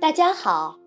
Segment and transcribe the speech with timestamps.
[0.00, 0.78] 大家好，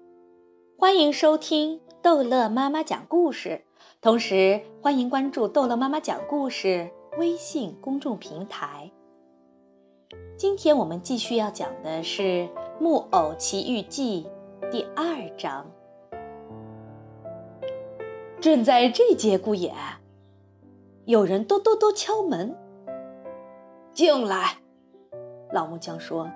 [0.78, 3.62] 欢迎收听逗乐妈妈讲故事，
[4.00, 8.90] 同时欢迎关注逗乐妈妈讲故事微信公众平台。
[10.38, 12.22] 今天我们继续要讲的是
[12.80, 14.26] 《木偶奇遇记》
[14.70, 15.06] 第二
[15.38, 15.70] 章。
[18.40, 19.76] 正在这节骨眼，
[21.04, 22.56] 有人咚咚咚敲门。
[23.92, 24.60] 进来，
[25.52, 26.32] 老木匠说。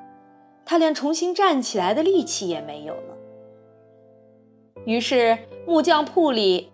[0.66, 3.16] 他连重新站起来的力气也没有了。
[4.86, 5.38] 于是
[5.68, 6.72] 木匠铺里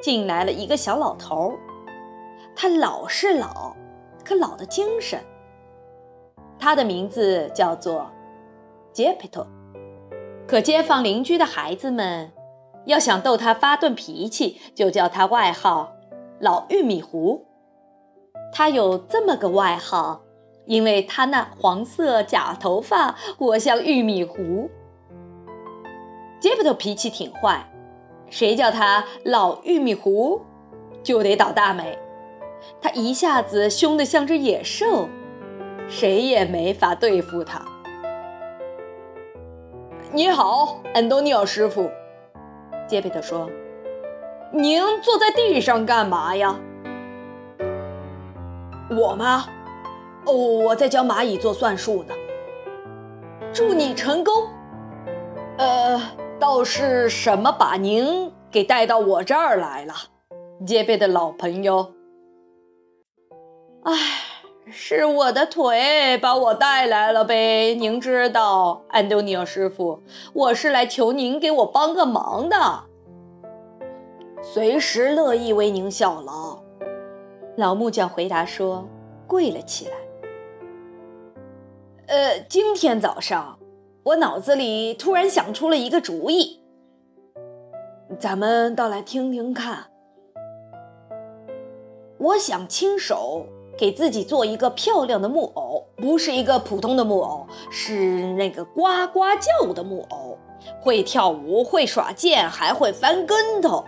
[0.00, 1.54] 进来了一个小老头，
[2.54, 3.74] 他老是老，
[4.24, 5.20] 可老的精神。
[6.58, 8.10] 他的名字叫做
[8.92, 9.46] 杰佩托，
[10.46, 12.32] 可街坊邻居的孩子们
[12.86, 15.92] 要想逗他发顿脾气，就叫他外号
[16.40, 17.44] “老玉米糊”。
[18.52, 20.22] 他有这么个外号。
[20.66, 24.70] 因为他那黄色假头发，我像玉米糊。
[26.38, 27.66] 杰布特脾气挺坏，
[28.28, 30.42] 谁叫他老玉米糊，
[31.02, 31.98] 就得倒大霉。
[32.80, 35.08] 他一下子凶得像只野兽，
[35.88, 37.62] 谁也没法对付他。
[40.12, 41.90] 你好，安东尼奥师傅，
[42.86, 43.48] 杰贝特说
[44.52, 46.58] ：“您坐在地上干嘛呀？”
[48.90, 49.46] 我吗？
[50.26, 52.14] 哦，我在教蚂蚁做算术呢。
[53.52, 54.32] 祝你成功。
[55.56, 56.00] 呃，
[56.38, 59.94] 倒是什么把您给带到我这儿来了，
[60.66, 61.92] 杰贝的老朋友？
[63.84, 63.92] 唉，
[64.68, 67.74] 是我的腿把我带来了呗。
[67.74, 70.02] 您知道，安东尼奥师傅，
[70.34, 72.56] 我是来求您给我帮个忙的。
[74.42, 76.58] 随时乐意为您效劳。
[77.56, 78.86] 老木匠回答说，
[79.26, 79.94] 跪了起来。
[82.16, 83.58] 呃，今天早上，
[84.02, 86.62] 我脑子里突然想出了一个主意，
[88.18, 89.84] 咱们倒来听听看。
[92.16, 93.44] 我想亲手
[93.76, 100.38] 给自己做一个漂亮的木偶，不是一个普通的木偶，是那个呱呱叫的木偶，
[100.80, 103.84] 会跳舞，会耍剑，还会翻跟头。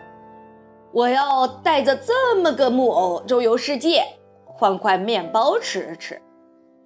[0.93, 4.05] 我要带着这么个木偶周游世界，
[4.45, 6.21] 换块面包吃吃。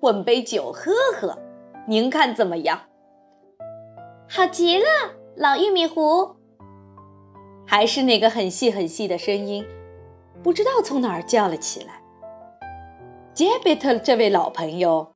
[0.03, 1.39] 混杯酒喝喝，
[1.87, 2.81] 您看怎么样？
[4.29, 4.85] 好极了，
[5.37, 6.35] 老玉米糊。
[7.65, 9.65] 还是那个很细很细的声音，
[10.43, 12.03] 不知道从哪儿叫了起来。
[13.33, 15.13] 杰贝特这位老朋友，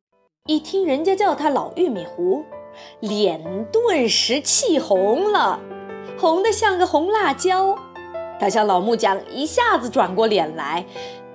[0.46, 2.44] 一听人家叫他老玉米糊，
[3.00, 5.58] 脸顿时气红了，
[6.16, 7.76] 红的像个红辣椒。
[8.38, 10.86] 他向老木匠一下子转过脸来，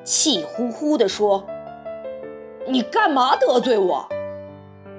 [0.05, 1.45] 气呼呼地说。
[2.67, 4.07] 你干嘛得罪我？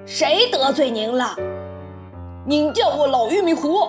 [0.05, 1.35] 谁得罪您了？
[2.45, 3.87] 您叫我老玉米糊，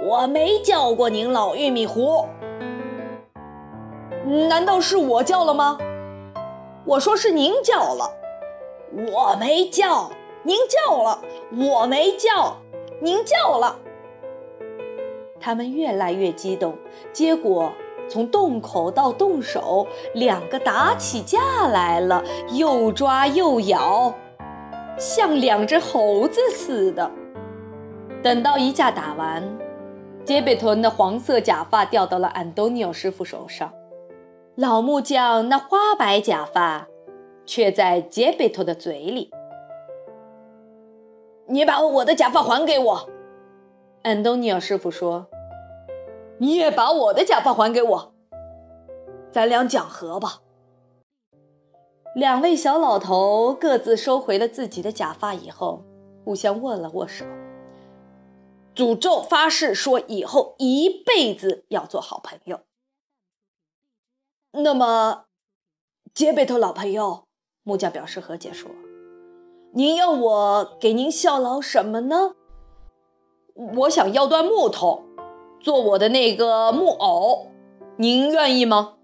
[0.00, 2.24] 我没叫过您老玉米糊。
[4.48, 5.76] 难道是我叫了吗？
[6.84, 8.08] 我说是您叫了，
[9.12, 10.10] 我没叫，
[10.44, 11.20] 您叫了，
[11.50, 12.56] 我没叫，
[13.00, 13.76] 您叫了。
[15.40, 16.76] 他们越来越激动，
[17.12, 17.72] 结果。
[18.08, 22.22] 从洞口到洞手，两个打起架来了，
[22.52, 24.14] 又抓又咬，
[24.98, 27.10] 像两只猴子似的。
[28.22, 29.42] 等到一架打完，
[30.24, 33.72] 杰贝托那黄色假发掉到了安东尼奥师傅手上，
[34.54, 36.88] 老木匠那花白假发
[37.44, 39.30] 却在杰贝托的嘴里。
[41.48, 43.08] 你把我的假发还给我，
[44.02, 45.26] 安东尼奥师傅说。
[46.38, 48.14] 你也把我的假发还给我，
[49.30, 50.42] 咱俩讲和吧。
[52.14, 55.82] 两位小老头各自收回了自己的假发以后，
[56.24, 57.24] 互相握了握手，
[58.74, 62.60] 诅咒发誓说以后一辈子要做好朋友。
[64.52, 65.24] 那么，
[66.14, 67.24] 杰贝特老朋友，
[67.62, 68.70] 木匠表示和解说
[69.72, 72.34] ：“您要我给您效劳什么呢？
[73.54, 75.02] 我想要段木头。”
[75.60, 77.48] 做我的那个木偶，
[77.96, 78.94] 您愿意吗？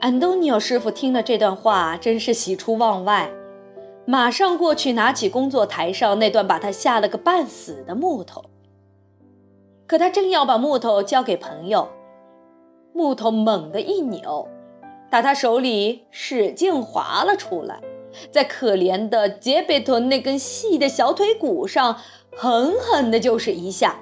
[0.00, 3.30] 安东尼奥师傅听了这段话，真是喜出望外，
[4.04, 8.44] 马上过去拿起工作台上那段把他吓了个半死的木头。
[9.86, 11.88] 可他正要把木头交给朋友，
[12.92, 14.46] 木头猛地一扭，
[15.10, 17.80] 打他手里使劲滑了出来，
[18.30, 21.96] 在可怜的杰贝托那根细的小腿骨上
[22.36, 23.98] 狠狠的就是一下。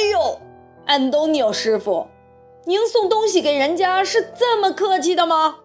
[0.00, 0.40] 哎呦，
[0.86, 2.08] 安东尼奥师傅，
[2.64, 5.56] 您送东西给人家是这么客气的吗？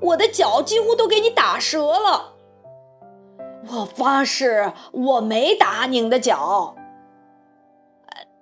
[0.00, 2.32] 我的脚几乎都给你打折了。
[3.68, 6.74] 我发誓，我没打您的脚。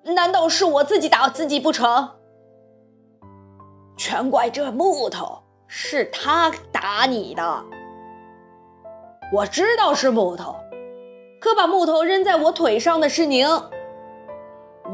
[0.04, 2.12] 难道是我自己打自己不成？
[3.98, 7.62] 全怪这木头，是他打你的。
[9.34, 10.56] 我知道是木头，
[11.38, 13.46] 可把木头扔在我腿上的是您。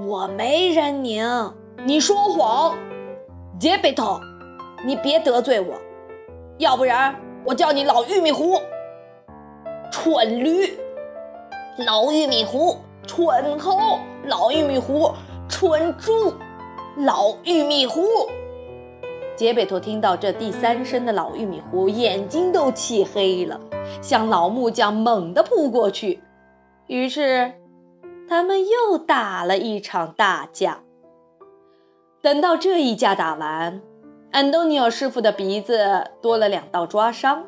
[0.05, 1.25] 我没扔您，
[1.85, 2.77] 你说谎，
[3.59, 4.21] 杰贝托，
[4.85, 5.75] 你别得罪我，
[6.59, 7.15] 要不然
[7.45, 8.61] 我叫你老玉米糊。
[9.91, 10.69] 蠢驴，
[11.87, 12.77] 老玉米糊；
[13.07, 15.15] 蠢猴，老玉米糊；
[15.49, 16.35] 蠢猪，
[16.99, 18.03] 老玉米糊。
[19.35, 23.59] 杰贝托听到这第三声的老玉米糊，眼睛都气黑了，
[24.03, 26.23] 向老木匠猛地扑过去。
[26.87, 27.53] 于是，
[28.29, 30.81] 他们又打了一场大架。
[32.23, 33.81] 等到这一架打完，
[34.33, 37.45] 安东尼奥师傅的鼻子多了两道抓伤，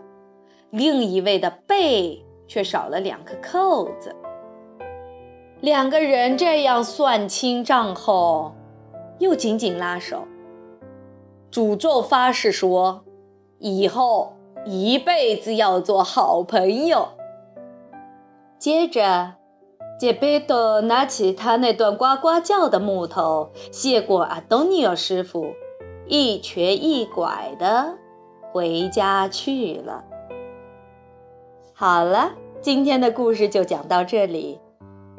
[0.71, 2.25] 另一位的背。
[2.49, 4.17] 却少了两颗扣子。
[5.61, 8.55] 两个人这样算清账后，
[9.19, 10.27] 又紧紧拉手，
[11.53, 13.05] 诅咒发誓说，
[13.59, 14.33] 以后
[14.65, 17.09] 一辈子要做好朋友。
[18.59, 19.35] 接着，
[19.99, 25.55] 杰贝多拿起他那段呱呱叫的木头，谢过阿东尼奥师傅，
[26.07, 27.99] 一瘸一拐的
[28.53, 30.05] 回家去了。
[31.75, 32.31] 好了，
[32.61, 34.61] 今天的故事就讲到这里，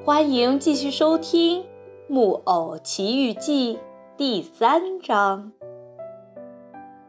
[0.06, 1.62] 欢迎继续收听
[2.08, 3.76] 《木偶奇遇记》
[4.16, 5.52] 第三章。